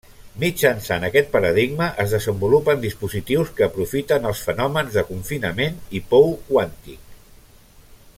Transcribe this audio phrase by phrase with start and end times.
[0.43, 7.17] Mitjançant aquest paradigma es desenvolupen dispositius que aprofiten els fenòmens de confinament i pou quàntic.